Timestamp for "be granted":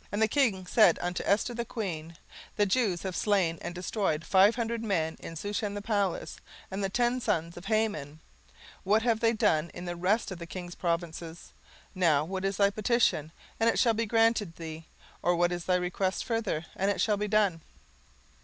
13.94-14.56